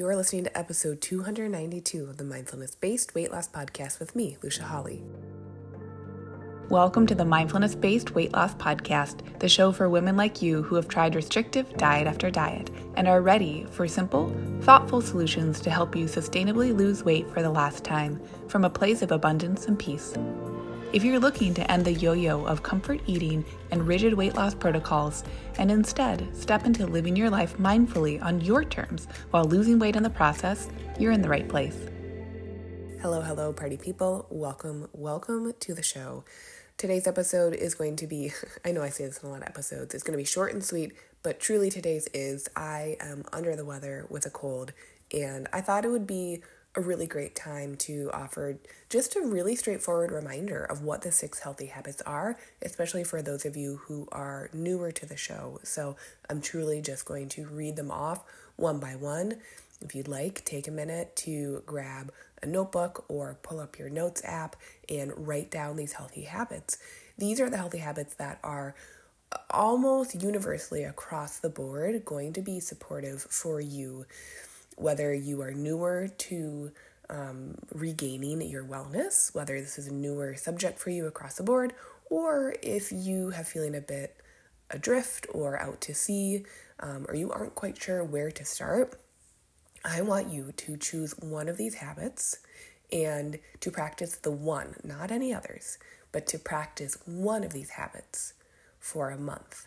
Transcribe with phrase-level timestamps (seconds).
[0.00, 4.38] You are listening to episode 292 of the Mindfulness Based Weight Loss Podcast with me,
[4.42, 5.02] Lucia Hawley.
[6.70, 10.74] Welcome to the Mindfulness Based Weight Loss Podcast, the show for women like you who
[10.76, 15.94] have tried restrictive diet after diet and are ready for simple, thoughtful solutions to help
[15.94, 20.14] you sustainably lose weight for the last time from a place of abundance and peace.
[20.92, 24.56] If you're looking to end the yo yo of comfort eating and rigid weight loss
[24.56, 25.22] protocols
[25.56, 30.02] and instead step into living your life mindfully on your terms while losing weight in
[30.02, 30.68] the process,
[30.98, 31.78] you're in the right place.
[33.00, 34.26] Hello, hello, party people.
[34.30, 36.24] Welcome, welcome to the show.
[36.76, 38.32] Today's episode is going to be,
[38.64, 40.52] I know I say this in a lot of episodes, it's going to be short
[40.52, 44.72] and sweet, but truly today's is I am under the weather with a cold,
[45.14, 46.42] and I thought it would be
[46.80, 51.40] a really great time to offer just a really straightforward reminder of what the six
[51.40, 55.60] healthy habits are, especially for those of you who are newer to the show.
[55.62, 55.96] So
[56.30, 58.24] I'm truly just going to read them off
[58.56, 59.36] one by one.
[59.82, 62.12] If you'd like, take a minute to grab
[62.42, 64.56] a notebook or pull up your notes app
[64.88, 66.78] and write down these healthy habits.
[67.18, 68.74] These are the healthy habits that are
[69.50, 74.06] almost universally across the board going to be supportive for you
[74.76, 76.72] whether you are newer to
[77.08, 81.72] um, regaining your wellness, whether this is a newer subject for you across the board,
[82.08, 84.16] or if you have feeling a bit
[84.70, 86.44] adrift or out to sea,
[86.78, 88.98] um, or you aren't quite sure where to start,
[89.84, 92.38] I want you to choose one of these habits
[92.92, 95.78] and to practice the one, not any others,
[96.12, 98.34] but to practice one of these habits
[98.78, 99.66] for a month.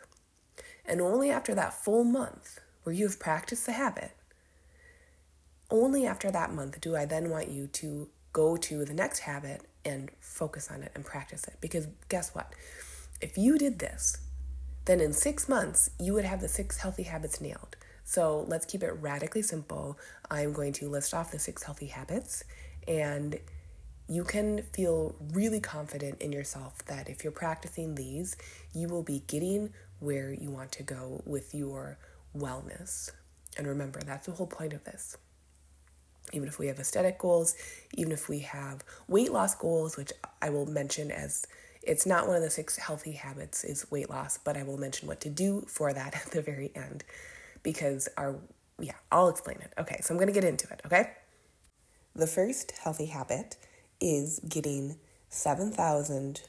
[0.85, 4.11] And only after that full month where you have practiced the habit
[5.69, 9.61] only after that month do I then want you to go to the next habit
[9.85, 11.55] and focus on it and practice it.
[11.61, 12.53] Because guess what?
[13.21, 14.17] If you did this,
[14.85, 17.77] then in six months, you would have the six healthy habits nailed.
[18.03, 19.97] So let's keep it radically simple.
[20.29, 22.43] I'm going to list off the six healthy habits,
[22.85, 23.39] and
[24.09, 28.35] you can feel really confident in yourself that if you're practicing these,
[28.73, 31.97] you will be getting where you want to go with your
[32.35, 33.09] wellness.
[33.57, 35.17] And remember, that's the whole point of this
[36.31, 37.55] even if we have aesthetic goals,
[37.93, 40.11] even if we have weight loss goals, which
[40.41, 41.45] I will mention as
[41.81, 45.07] it's not one of the six healthy habits is weight loss, but I will mention
[45.07, 47.03] what to do for that at the very end
[47.61, 48.35] because our
[48.79, 49.71] yeah, I'll explain it.
[49.77, 51.11] Okay, so I'm going to get into it, okay?
[52.15, 53.55] The first healthy habit
[54.01, 54.97] is getting
[55.29, 56.41] 7,000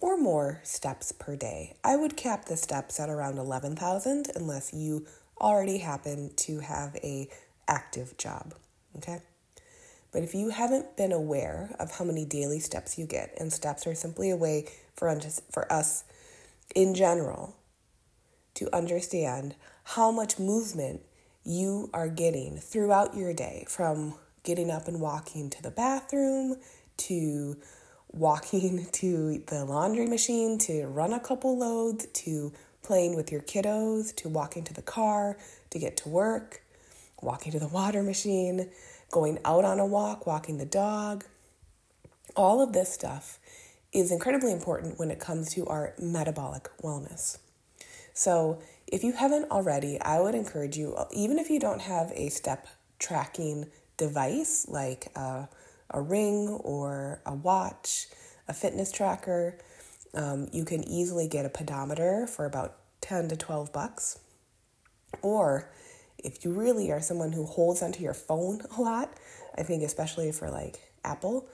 [0.00, 1.76] or more steps per day.
[1.84, 5.06] I would cap the steps at around 11,000 unless you
[5.40, 7.28] already happen to have a
[7.68, 8.54] active job
[8.98, 9.20] okay?
[10.12, 13.86] But if you haven't been aware of how many daily steps you get, and steps
[13.86, 16.04] are simply a way for, us, for us
[16.74, 17.56] in general
[18.54, 19.54] to understand
[19.84, 21.00] how much movement
[21.44, 26.56] you are getting throughout your day from getting up and walking to the bathroom
[26.96, 27.56] to
[28.10, 34.14] walking to the laundry machine to run a couple loads to playing with your kiddos
[34.14, 35.36] to walking to the car
[35.70, 36.62] to get to work
[37.22, 38.70] walking to the water machine,
[39.10, 41.24] going out on a walk, walking the dog.
[42.36, 43.38] All of this stuff
[43.92, 47.38] is incredibly important when it comes to our metabolic wellness.
[48.12, 52.30] So, if you haven't already, I would encourage you, even if you don't have a
[52.30, 52.66] step
[52.98, 55.48] tracking device like a,
[55.90, 58.08] a ring or a watch,
[58.48, 59.58] a fitness tracker,
[60.14, 64.18] um, you can easily get a pedometer for about 10 to 12 bucks.
[65.22, 65.70] Or
[66.22, 69.12] if you really are someone who holds onto your phone a lot,
[69.56, 71.46] I think especially for like Apple,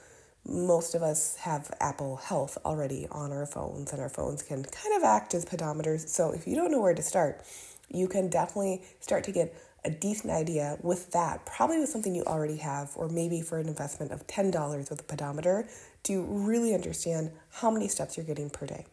[0.47, 4.95] most of us have Apple Health already on our phones, and our phones can kind
[4.95, 6.07] of act as pedometers.
[6.07, 7.41] So if you don't know where to start,
[7.89, 12.23] you can definitely start to get a decent idea with that, probably with something you
[12.23, 15.67] already have, or maybe for an investment of $10 with a pedometer
[16.03, 18.85] to really understand how many steps you're getting per day.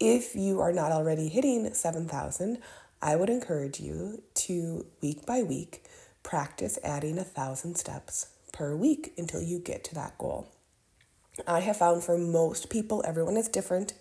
[0.00, 2.58] If you are not already hitting 7,000,
[3.02, 5.84] I would encourage you to week by week
[6.22, 10.50] practice adding a thousand steps per week until you get to that goal.
[11.46, 13.92] I have found for most people, everyone is different,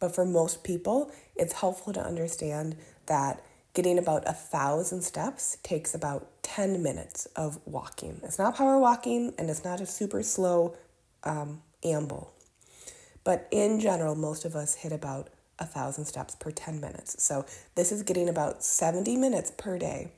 [0.00, 3.42] but for most people, it's helpful to understand that
[3.72, 8.20] getting about a thousand steps takes about 10 minutes of walking.
[8.24, 10.76] It's not power walking and it's not a super slow
[11.22, 12.32] um, amble.
[13.22, 17.22] But in general, most of us hit about a thousand steps per 10 minutes.
[17.22, 17.44] So
[17.74, 20.12] this is getting about 70 minutes per day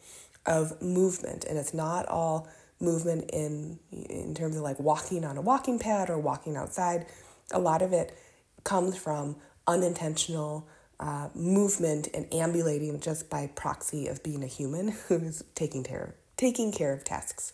[0.46, 2.48] of movement, and it's not all
[2.80, 7.06] movement in in terms of like walking on a walking pad or walking outside.
[7.52, 8.16] A lot of it
[8.64, 9.36] comes from
[9.66, 10.66] unintentional
[11.00, 16.70] uh, movement and ambulating just by proxy of being a human who's taking care taking
[16.72, 17.52] care of tasks.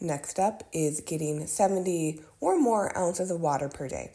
[0.00, 4.12] Next up is getting 70 or more ounces of water per day.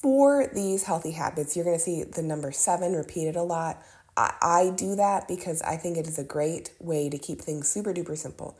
[0.00, 3.82] For these healthy habits, you're going to see the number seven repeated a lot.
[4.16, 7.68] I, I do that because I think it is a great way to keep things
[7.68, 8.56] super duper simple.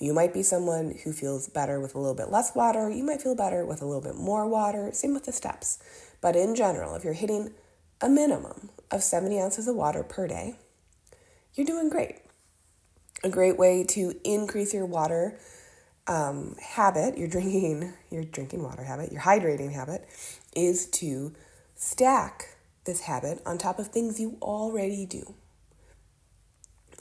[0.00, 2.90] You might be someone who feels better with a little bit less water.
[2.90, 4.90] You might feel better with a little bit more water.
[4.92, 5.78] Same with the steps.
[6.20, 7.52] But in general, if you're hitting
[8.00, 10.56] a minimum of 70 ounces of water per day,
[11.54, 12.16] you're doing great.
[13.22, 15.38] A great way to increase your water
[16.06, 20.08] um, habit, your drinking, your drinking water habit, your hydrating habit,
[20.54, 21.32] is to
[21.74, 25.34] stack this habit on top of things you already do.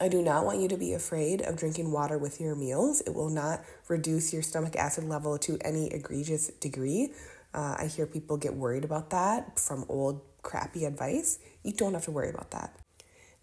[0.02, 3.02] I do not want you to be afraid of drinking water with your meals.
[3.02, 7.14] It will not reduce your stomach acid level to any egregious degree.
[7.54, 11.38] Uh, I hear people get worried about that from old crappy advice.
[11.64, 12.76] You don't have to worry about that.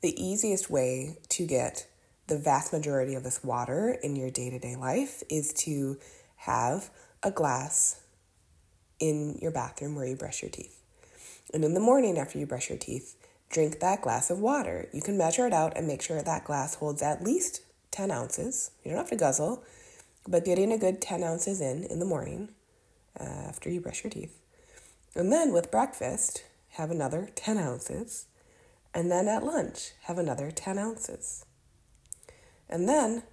[0.00, 1.86] The easiest way to get
[2.30, 5.98] the vast majority of this water in your day to day life is to
[6.36, 6.88] have
[7.24, 8.00] a glass
[9.00, 10.80] in your bathroom where you brush your teeth.
[11.52, 13.16] And in the morning after you brush your teeth,
[13.50, 14.88] drink that glass of water.
[14.92, 18.70] You can measure it out and make sure that glass holds at least 10 ounces.
[18.84, 19.64] You don't have to guzzle,
[20.28, 22.50] but getting a good 10 ounces in in the morning
[23.18, 24.38] uh, after you brush your teeth.
[25.16, 26.44] And then with breakfast,
[26.74, 28.26] have another 10 ounces.
[28.94, 31.44] And then at lunch, have another 10 ounces.
[32.70, 33.24] And then,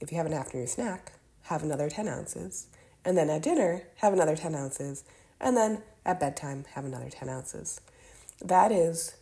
[0.00, 1.12] if you have an afternoon snack,
[1.44, 2.68] have another 10 ounces.
[3.04, 5.02] And then at dinner, have another 10 ounces.
[5.40, 7.80] And then at bedtime, have another 10 ounces.
[8.40, 9.16] That is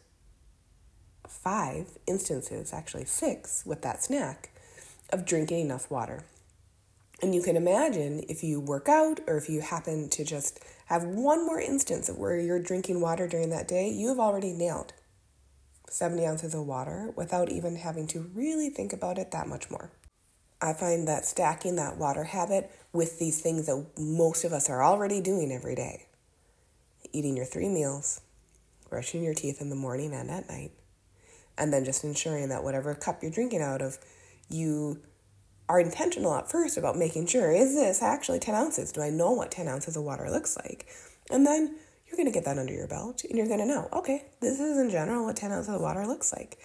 [1.28, 4.50] five instances, actually six, with that snack
[5.11, 6.25] of drinking enough water.
[7.23, 11.05] And you can imagine if you work out or if you happen to just have
[11.05, 14.94] one more instance of where you're drinking water during that day, you have already nailed
[15.92, 19.90] 70 ounces of water without even having to really think about it that much more.
[20.60, 24.82] I find that stacking that water habit with these things that most of us are
[24.82, 26.06] already doing every day
[27.12, 28.20] eating your three meals,
[28.88, 30.72] brushing your teeth in the morning and at night,
[31.58, 33.98] and then just ensuring that whatever cup you're drinking out of,
[34.48, 35.00] you
[35.69, 38.92] are intentional at first about making sure is this actually 10 ounces?
[38.92, 40.87] Do I know what 10 ounces of water looks like?
[41.31, 41.76] And then
[42.11, 44.59] you're going to get that under your belt and you're going to know, okay, this
[44.59, 46.59] is in general what 10 ounces of water looks like.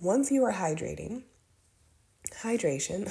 [0.00, 1.22] Once you are hydrating,
[2.42, 3.08] hydration,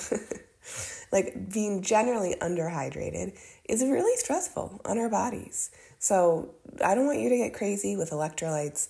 [1.11, 3.37] like being generally underhydrated,
[3.67, 5.71] is really stressful on our bodies.
[5.99, 8.89] So I don't want you to get crazy with electrolytes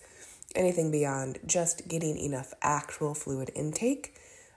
[0.56, 4.16] anything beyond just getting enough actual fluid intake.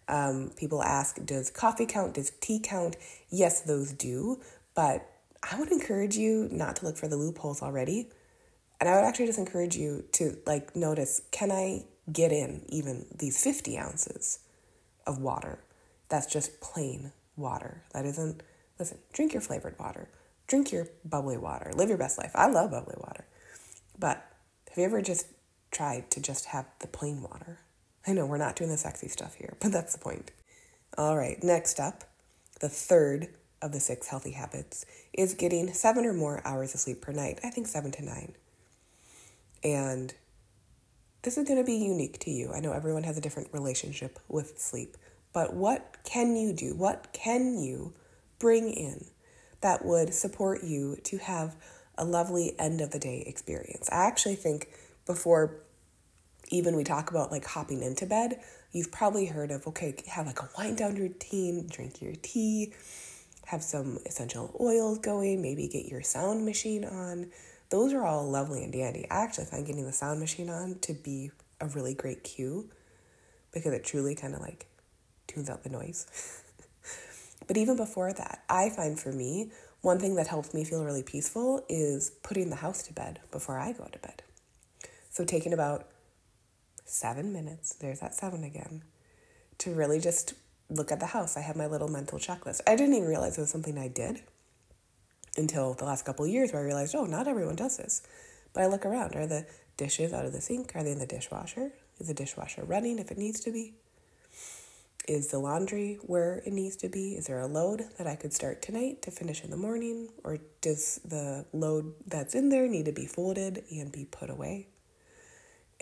[0.08, 2.14] Um, people ask, does coffee count?
[2.14, 2.96] Does tea count?
[3.28, 4.40] Yes, those do,
[4.74, 5.06] but
[5.50, 8.10] I would encourage you not to look for the loopholes already.
[8.80, 13.06] And I would actually just encourage you to like notice, can I get in even
[13.16, 14.40] these 50 ounces
[15.06, 15.62] of water?
[16.08, 17.82] That's just plain water.
[17.94, 18.42] That isn't,
[18.78, 20.08] listen, drink your flavored water,
[20.46, 22.32] drink your bubbly water, live your best life.
[22.34, 23.26] I love bubbly water.
[23.98, 24.24] But
[24.68, 25.26] have you ever just
[25.72, 27.58] tried to just have the plain water.
[28.06, 30.30] I know we're not doing the sexy stuff here, but that's the point.
[30.96, 32.04] All right, next up,
[32.60, 33.28] the third
[33.62, 37.38] of the six healthy habits is getting seven or more hours of sleep per night.
[37.44, 38.34] I think seven to nine.
[39.64, 40.12] And
[41.22, 42.52] this is going to be unique to you.
[42.52, 44.96] I know everyone has a different relationship with sleep,
[45.32, 46.74] but what can you do?
[46.74, 47.94] What can you
[48.38, 49.06] bring in
[49.60, 51.54] that would support you to have
[51.96, 53.88] a lovely end of the day experience?
[53.92, 54.68] I actually think
[55.06, 55.60] before
[56.48, 58.40] even we talk about like hopping into bed,
[58.72, 62.72] you've probably heard of okay, have like a wind down routine, drink your tea,
[63.52, 67.30] have some essential oils going, maybe get your sound machine on.
[67.68, 69.06] Those are all lovely and dandy.
[69.10, 71.30] I actually find getting the sound machine on to be
[71.60, 72.70] a really great cue
[73.52, 74.68] because it truly kind of like
[75.26, 76.06] tunes out the noise.
[77.46, 79.50] but even before that, I find for me,
[79.82, 83.58] one thing that helps me feel really peaceful is putting the house to bed before
[83.58, 84.22] I go to bed.
[85.10, 85.88] So taking about
[86.86, 88.82] seven minutes, there's that seven again,
[89.58, 90.32] to really just
[90.72, 91.36] look at the house.
[91.36, 92.60] I have my little mental checklist.
[92.66, 94.22] I didn't even realize it was something I did
[95.36, 98.02] until the last couple of years where I realized, oh, not everyone does this.
[98.52, 99.16] But I look around.
[99.16, 100.72] Are the dishes out of the sink?
[100.74, 101.72] Are they in the dishwasher?
[101.98, 103.74] Is the dishwasher running if it needs to be?
[105.08, 107.14] Is the laundry where it needs to be?
[107.14, 110.08] Is there a load that I could start tonight to finish in the morning?
[110.22, 114.68] Or does the load that's in there need to be folded and be put away?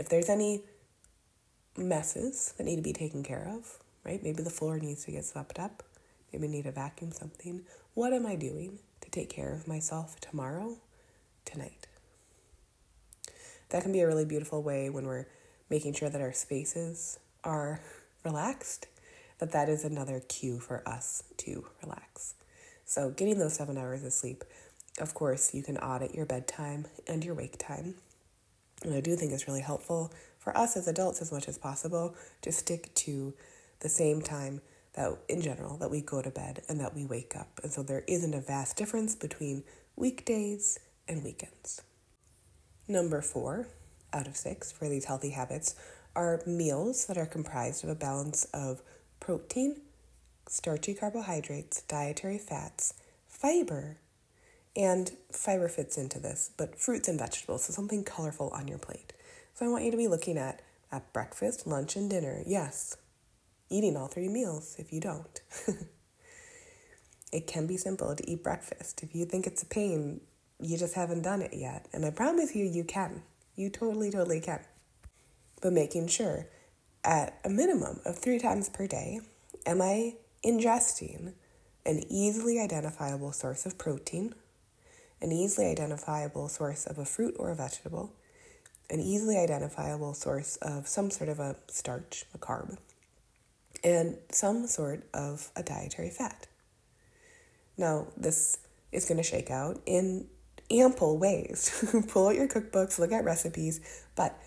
[0.00, 0.62] if there's any
[1.76, 4.22] messes that need to be taken care of, right?
[4.22, 5.82] Maybe the floor needs to get swept up.
[6.32, 7.62] Maybe need to vacuum something.
[7.94, 10.78] What am I doing to take care of myself tomorrow,
[11.44, 11.86] tonight?
[13.70, 15.26] That can be a really beautiful way when we're
[15.68, 17.80] making sure that our spaces are
[18.24, 18.86] relaxed
[19.40, 22.34] that that is another cue for us to relax.
[22.84, 24.44] So, getting those seven hours of sleep,
[24.98, 27.94] of course, you can audit your bedtime and your wake time.
[28.82, 32.14] And I do think it's really helpful for us as adults, as much as possible,
[32.42, 33.34] to stick to
[33.80, 34.60] the same time
[34.94, 37.60] that, in general, that we go to bed and that we wake up.
[37.62, 39.64] And so there isn't a vast difference between
[39.96, 41.82] weekdays and weekends.
[42.88, 43.68] Number four
[44.12, 45.76] out of six for these healthy habits
[46.16, 48.82] are meals that are comprised of a balance of
[49.20, 49.80] protein,
[50.48, 52.94] starchy carbohydrates, dietary fats,
[53.28, 53.98] fiber,
[54.76, 59.12] and fiber fits into this, but fruits and vegetables, so something colorful on your plate.
[59.54, 62.42] So I want you to be looking at at breakfast, lunch, and dinner.
[62.46, 62.96] Yes,
[63.70, 65.40] eating all three meals if you don't.
[67.32, 69.02] it can be simple to eat breakfast.
[69.02, 70.20] If you think it's a pain,
[70.60, 71.86] you just haven't done it yet.
[71.92, 73.22] And I promise you, you can.
[73.54, 74.60] You totally, totally can.
[75.62, 76.46] But making sure
[77.04, 79.20] at a minimum of three times per day,
[79.64, 81.32] am I ingesting
[81.86, 84.34] an easily identifiable source of protein,
[85.20, 88.12] an easily identifiable source of a fruit or a vegetable,
[88.90, 92.76] an easily identifiable source of some sort of a starch, a carb,
[93.82, 96.46] and some sort of a dietary fat.
[97.76, 98.58] Now, this
[98.92, 100.26] is going to shake out in
[100.70, 101.84] ample ways.
[102.08, 103.80] Pull out your cookbooks, look at recipes,
[104.14, 104.38] but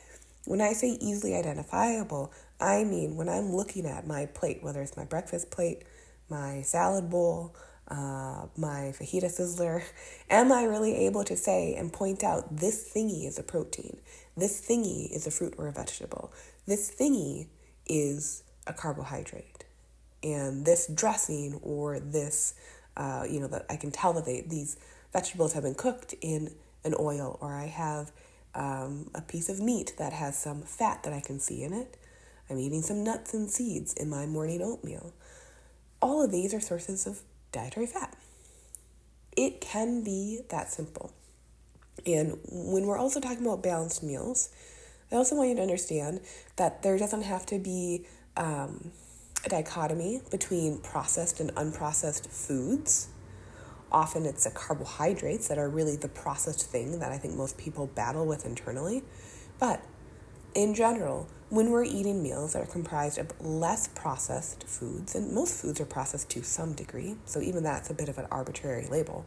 [0.45, 4.97] when I say easily identifiable, I mean when I'm looking at my plate, whether it's
[4.97, 5.83] my breakfast plate,
[6.29, 7.55] my salad bowl,
[7.87, 9.83] uh, my fajita sizzler,
[10.29, 13.97] am I really able to say and point out this thingy is a protein?
[14.35, 16.33] This thingy is a fruit or a vegetable.
[16.65, 17.47] This thingy
[17.85, 19.65] is a carbohydrate.
[20.23, 22.55] And this dressing or this,
[22.95, 24.77] uh, you know, that I can tell that they, these
[25.11, 26.53] vegetables have been cooked in
[26.83, 28.11] an oil, or I have
[28.55, 31.97] um, a piece of meat that has some fat that I can see in it.
[32.49, 35.13] I'm eating some nuts and seeds in my morning oatmeal.
[36.01, 38.15] All of these are sources of dietary fat.
[39.35, 41.13] It can be that simple.
[42.05, 44.49] And when we're also talking about balanced meals,
[45.11, 46.21] I also want you to understand
[46.57, 48.05] that there doesn't have to be
[48.37, 48.91] um,
[49.45, 53.09] a dichotomy between processed and unprocessed foods.
[53.91, 57.87] Often it's the carbohydrates that are really the processed thing that I think most people
[57.87, 59.03] battle with internally.
[59.59, 59.83] But
[60.55, 65.61] in general, when we're eating meals that are comprised of less processed foods, and most
[65.61, 69.25] foods are processed to some degree, so even that's a bit of an arbitrary label.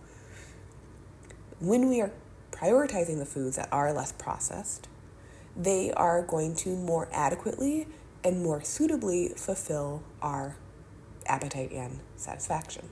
[1.60, 2.10] When we are
[2.50, 4.88] prioritizing the foods that are less processed,
[5.56, 7.86] they are going to more adequately
[8.26, 10.56] and more suitably fulfill our
[11.26, 12.88] appetite and satisfaction.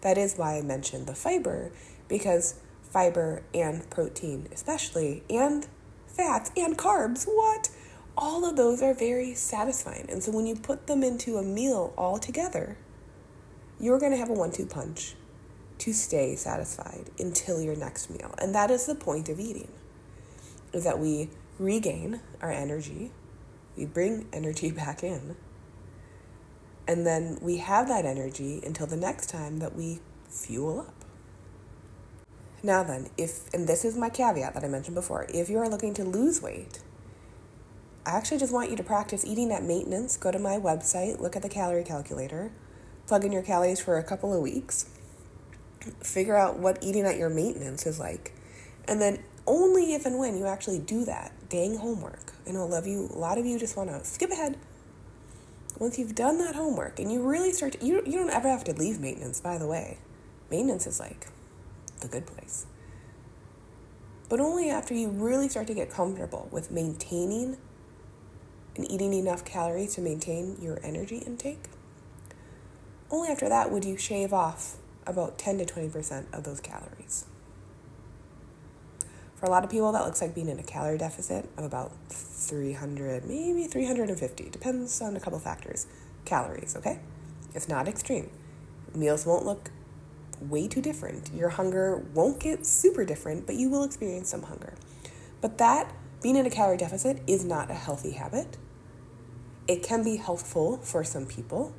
[0.00, 1.70] That is why I mentioned the fiber,
[2.08, 5.66] because fiber and protein, especially, and
[6.06, 7.68] fats and carbs, what?
[8.16, 10.06] All of those are very satisfying.
[10.08, 12.78] And so when you put them into a meal all together,
[13.78, 15.14] you're going to have a one two punch
[15.76, 18.34] to stay satisfied until your next meal.
[18.38, 19.68] And that is the point of eating.
[20.72, 23.12] Is that we regain our energy
[23.76, 25.36] we bring energy back in.
[26.88, 30.94] And then we have that energy until the next time that we fuel up.
[32.62, 35.68] Now, then, if, and this is my caveat that I mentioned before, if you are
[35.68, 36.80] looking to lose weight,
[38.04, 40.16] I actually just want you to practice eating at maintenance.
[40.16, 42.52] Go to my website, look at the calorie calculator,
[43.06, 44.88] plug in your calories for a couple of weeks,
[46.02, 48.32] figure out what eating at your maintenance is like,
[48.88, 52.32] and then only if and when you actually do that dang homework.
[52.46, 54.56] I know a lot of you, a lot of you just want to skip ahead.
[55.78, 58.64] Once you've done that homework and you really start, to, you you don't ever have
[58.64, 59.40] to leave maintenance.
[59.40, 59.98] By the way,
[60.50, 61.28] maintenance is like
[62.00, 62.66] the good place.
[64.28, 67.58] But only after you really start to get comfortable with maintaining
[68.74, 71.68] and eating enough calories to maintain your energy intake.
[73.10, 74.76] Only after that would you shave off
[75.06, 77.26] about 10 to 20% of those calories.
[79.36, 81.92] For a lot of people, that looks like being in a calorie deficit of about
[82.08, 85.86] 300, maybe 350, depends on a couple factors.
[86.24, 87.00] Calories, okay?
[87.54, 88.30] It's not extreme.
[88.94, 89.70] Meals won't look
[90.40, 91.30] way too different.
[91.34, 94.72] Your hunger won't get super different, but you will experience some hunger.
[95.42, 98.56] But that, being in a calorie deficit, is not a healthy habit.
[99.68, 101.74] It can be helpful for some people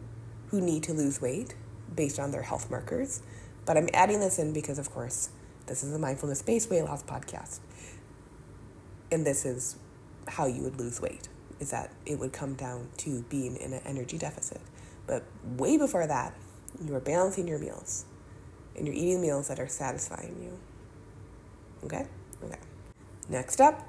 [0.50, 1.56] who need to lose weight
[1.96, 3.24] based on their health markers,
[3.66, 5.30] but I'm adding this in because, of course,
[5.68, 7.60] this is a mindfulness based weight loss podcast.
[9.12, 9.78] And this is
[10.28, 13.82] how you would lose weight is that it would come down to being in an
[13.86, 14.62] energy deficit.
[15.08, 15.24] But
[15.58, 16.34] way before that,
[16.86, 18.06] you are balancing your meals
[18.76, 20.60] and you're eating meals that are satisfying you.
[21.86, 22.06] Okay?
[22.44, 22.60] Okay.
[23.30, 23.88] Next up,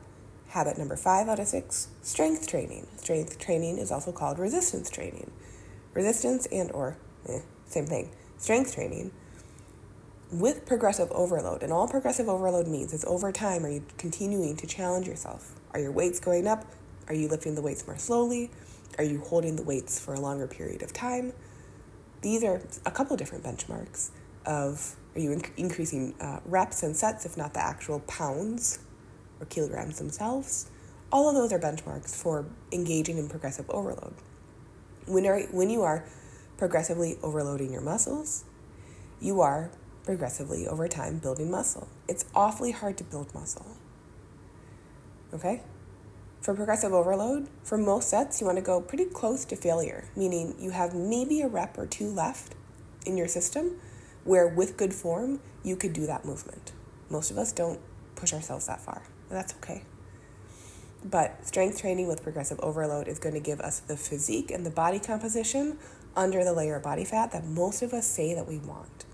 [0.49, 2.87] habit number five out of six strength training.
[2.97, 5.31] Strength training is also called resistance training.
[5.95, 6.97] resistance and or
[7.29, 9.11] eh, same thing, strength training
[10.31, 11.63] with progressive overload.
[11.63, 15.55] And all progressive overload means is over time are you continuing to challenge yourself?
[15.73, 16.65] Are your weights going up?
[17.09, 18.51] Are you lifting the weights more slowly?
[18.99, 21.33] Are you holding the weights for a longer period of time?
[22.21, 24.11] These are a couple different benchmarks
[24.45, 28.79] of are you inc- increasing uh, reps and sets, if not the actual pounds
[29.41, 30.71] or kilograms themselves?
[31.11, 34.15] All of those are benchmarks for engaging in progressive overload.
[35.07, 36.05] When, are, when you are
[36.59, 38.45] progressively overloading your muscles,
[39.21, 39.71] you are
[40.09, 41.87] progressively over time building muscle.
[42.09, 43.77] It's awfully hard to build muscle.
[45.35, 45.61] Okay?
[46.41, 50.55] For progressive overload, for most sets, you want to go pretty close to failure, meaning
[50.59, 52.55] you have maybe a rep or two left
[53.05, 53.79] in your system
[54.25, 56.73] where, with good form, you could do that movement.
[57.11, 57.79] Most of us don't
[58.17, 59.83] push ourselves that far, and that's okay.
[61.05, 64.71] But strength training with progressive overload is going to give us the physique and the
[64.71, 65.77] body composition
[66.17, 69.05] under the layer of body fat that most of us say that we want.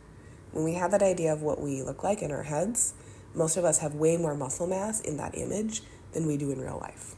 [0.55, 2.95] When we have that idea of what we look like in our heads,
[3.35, 5.83] most of us have way more muscle mass in that image
[6.13, 7.17] than we do in real life.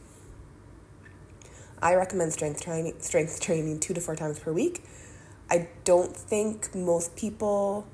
[1.79, 4.83] I recommend strength training, strength training two to four times per week.
[5.51, 7.85] I don't think most people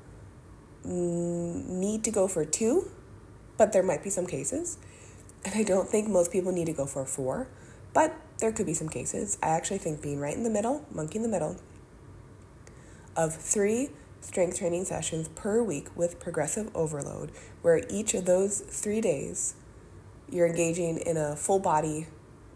[0.82, 2.90] need to go for two,
[3.58, 4.78] but there might be some cases.
[5.44, 7.48] And I don't think most people need to go for four,
[7.92, 9.36] but there could be some cases.
[9.42, 11.60] I actually think being right in the middle, monkey in the middle,
[13.14, 13.90] of three
[14.24, 17.30] strength training sessions per week with progressive overload,
[17.62, 19.54] where each of those three days
[20.30, 22.06] you're engaging in a full body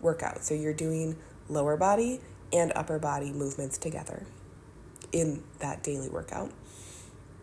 [0.00, 0.42] workout.
[0.44, 1.16] So you're doing
[1.48, 2.20] lower body
[2.52, 4.26] and upper body movements together
[5.12, 6.52] in that daily workout.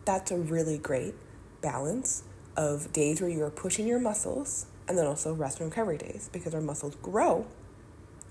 [0.04, 1.14] That's a really great
[1.60, 2.24] balance
[2.56, 6.30] of days where you are pushing your muscles and then also rest and recovery days
[6.32, 7.46] because our muscles grow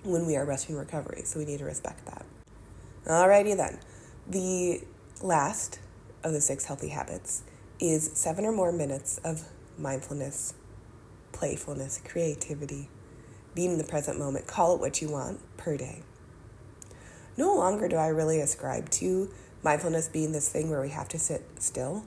[0.04, 1.24] when we are resting and recovery.
[1.24, 2.26] So we need to respect that.
[3.06, 3.80] Alrighty then.
[4.28, 4.82] The
[5.22, 5.80] last
[6.26, 7.44] of the six healthy habits
[7.80, 9.44] is seven or more minutes of
[9.78, 10.56] mindfulness,
[11.32, 12.90] playfulness, creativity,
[13.54, 16.02] being in the present moment, call it what you want per day.
[17.38, 19.32] No longer do I really ascribe to
[19.64, 22.06] mindfulness being this thing where we have to sit still.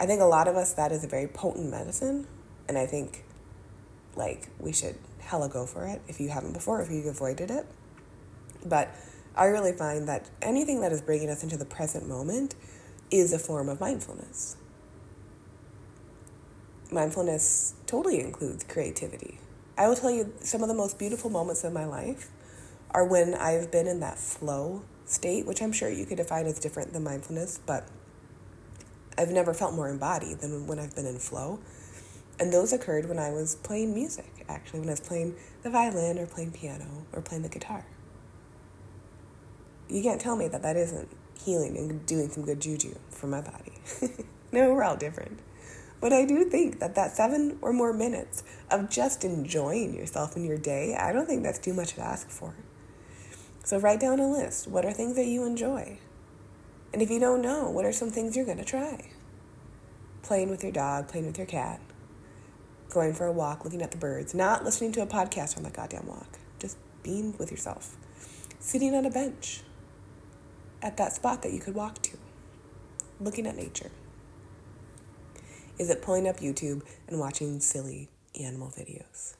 [0.00, 2.26] I think a lot of us, that is a very potent medicine,
[2.68, 3.24] and I think
[4.16, 7.66] like we should hella go for it if you haven't before, if you've avoided it.
[8.64, 8.94] But
[9.36, 12.54] I really find that anything that is bringing us into the present moment
[13.10, 14.56] is a form of mindfulness.
[16.90, 19.38] Mindfulness totally includes creativity.
[19.76, 22.30] I will tell you some of the most beautiful moments of my life
[22.90, 26.58] are when I've been in that flow state, which I'm sure you could define as
[26.58, 27.86] different than mindfulness, but
[29.16, 31.60] I've never felt more embodied than when I've been in flow.
[32.40, 36.18] And those occurred when I was playing music, actually, when I was playing the violin
[36.18, 37.84] or playing piano or playing the guitar.
[39.88, 41.08] You can't tell me that that isn't
[41.48, 43.72] healing and doing some good juju for my body.
[44.52, 45.40] no, we're all different.
[45.98, 50.44] But I do think that that seven or more minutes of just enjoying yourself in
[50.44, 52.54] your day, I don't think that's too much to ask for.
[53.64, 54.68] So write down a list.
[54.68, 55.98] What are things that you enjoy?
[56.92, 59.10] And if you don't know, what are some things you're going to try?
[60.22, 61.80] Playing with your dog, playing with your cat,
[62.90, 65.70] going for a walk, looking at the birds, not listening to a podcast on the
[65.70, 67.96] goddamn walk, just being with yourself,
[68.58, 69.62] sitting on a bench,
[70.82, 72.18] at that spot that you could walk to,
[73.20, 73.90] looking at nature?
[75.78, 78.08] Is it pulling up YouTube and watching silly
[78.40, 79.34] animal videos?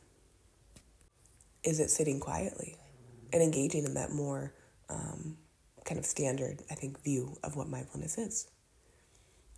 [1.65, 2.77] Is it sitting quietly
[3.33, 4.53] and engaging in that more
[4.89, 5.37] um,
[5.85, 8.49] kind of standard, I think, view of what mindfulness is?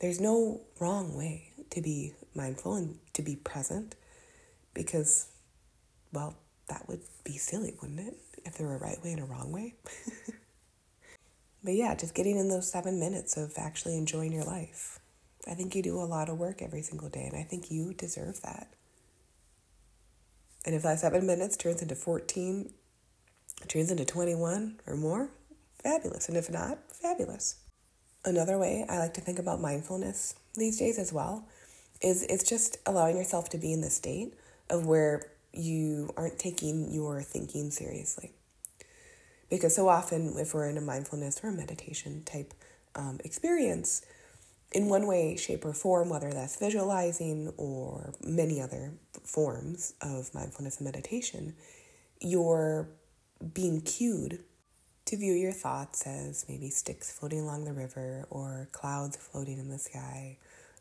[0.01, 3.95] There's no wrong way to be mindful and to be present
[4.73, 5.27] because,
[6.13, 6.37] well,
[6.69, 8.17] that would be silly, wouldn't it?
[8.47, 9.75] If there were a right way and a wrong way.
[11.63, 14.99] But yeah, just getting in those seven minutes of actually enjoying your life.
[15.47, 17.93] I think you do a lot of work every single day, and I think you
[17.95, 18.69] deserve that.
[20.65, 22.71] And if that seven minutes turns into 14,
[23.69, 25.31] turns into 21 or more,
[25.83, 26.29] fabulous.
[26.29, 27.57] And if not, fabulous.
[28.25, 31.49] Another way I like to think about mindfulness these days as well
[32.03, 34.35] is it's just allowing yourself to be in the state
[34.69, 38.33] of where you aren't taking your thinking seriously.
[39.51, 42.55] Because so often, if we're in a mindfulness or a meditation type
[42.95, 44.03] um, experience,
[44.73, 48.93] in one way, shape, or form, whether that's visualizing or many other
[49.25, 51.55] forms of mindfulness and meditation,
[52.21, 52.89] you're
[53.53, 54.45] being cued
[55.07, 59.69] to view your thoughts as maybe sticks floating along the river or clouds floating in
[59.69, 60.39] the sky.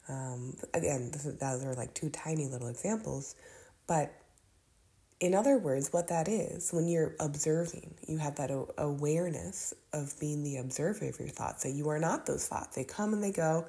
[0.07, 3.35] Um, again, those are like two tiny little examples,
[3.87, 4.13] but
[5.19, 10.43] In other words, what that is, when you're observing, you have that awareness of being
[10.43, 12.75] the observer of your thoughts, that you are not those thoughts.
[12.75, 13.65] They come and they go.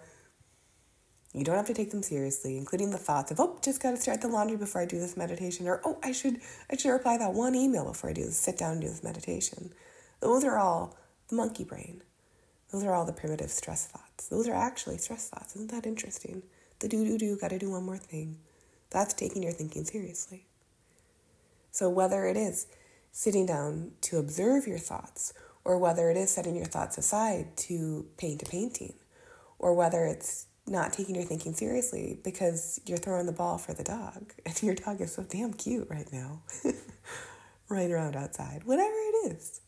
[1.33, 3.97] You don't have to take them seriously, including the thoughts of, oh, just got to
[3.97, 7.19] start the laundry before I do this meditation, or oh, I should I should reply
[7.19, 9.73] that one email before I do this, sit down and do this meditation.
[10.21, 10.97] Those are all
[11.29, 12.03] the monkey brain.
[12.73, 14.29] Those are all the primitive stress thoughts.
[14.29, 15.57] Those are actually stress thoughts.
[15.57, 16.45] Isn't that interesting?
[16.79, 18.39] The do do do, got to do one more thing.
[18.91, 20.47] That's taking your thinking seriously.
[21.71, 22.67] So, whether it is
[23.13, 25.33] sitting down to observe your thoughts,
[25.65, 28.95] or whether it is setting your thoughts aside to paint a painting,
[29.59, 33.83] or whether it's not taking your thinking seriously because you're throwing the ball for the
[33.83, 36.43] dog and your dog is so damn cute right now,
[37.69, 39.61] running around outside, whatever it is.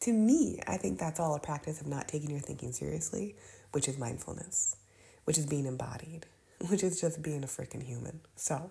[0.00, 3.34] To me, I think that's all a practice of not taking your thinking seriously,
[3.72, 4.76] which is mindfulness,
[5.24, 6.26] which is being embodied,
[6.68, 8.20] which is just being a freaking human.
[8.36, 8.70] So,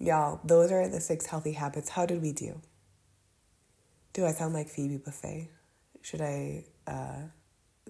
[0.00, 1.90] Y'all, those are the six healthy habits.
[1.90, 2.60] How did we do?
[4.12, 5.48] Do I sound like Phoebe Buffay?
[6.02, 7.22] Should I uh,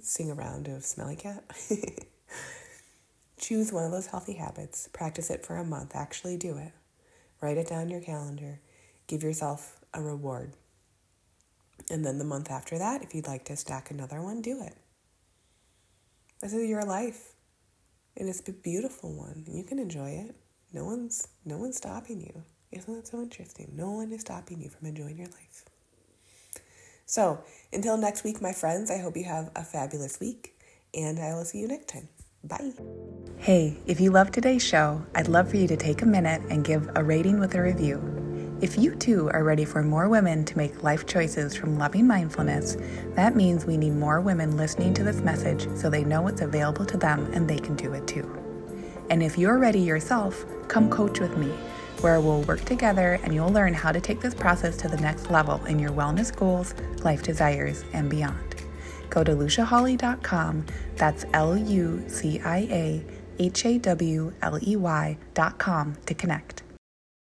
[0.00, 1.44] sing a round of Smelly Cat?
[3.38, 6.72] Choose one of those healthy habits, practice it for a month, actually do it.
[7.40, 8.60] Write it down your calendar,
[9.06, 10.54] give yourself a reward.
[11.90, 14.76] And then the month after that, if you'd like to stack another one, do it.
[16.42, 17.32] This is your life.
[18.16, 19.44] And it's a beautiful one.
[19.46, 20.34] You can enjoy it.
[20.72, 22.44] No one's no one's stopping you.
[22.70, 23.72] Isn't that so interesting?
[23.74, 25.64] No one is stopping you from enjoying your life.
[27.06, 27.40] So,
[27.72, 30.54] until next week, my friends, I hope you have a fabulous week,
[30.92, 32.08] and I will see you next time.
[32.44, 32.72] Bye.
[33.38, 36.64] Hey, if you love today's show, I'd love for you to take a minute and
[36.64, 38.18] give a rating with a review.
[38.60, 42.76] If you too are ready for more women to make life choices from loving mindfulness,
[43.14, 46.84] that means we need more women listening to this message so they know it's available
[46.86, 48.37] to them and they can do it too.
[49.10, 51.48] And if you're ready yourself, come coach with me,
[52.00, 55.30] where we'll work together and you'll learn how to take this process to the next
[55.30, 58.54] level in your wellness goals, life desires, and beyond.
[59.10, 60.66] Go to luciahawley.com,
[60.96, 63.04] that's L U C I A
[63.38, 66.62] H A W L E Y.com to connect.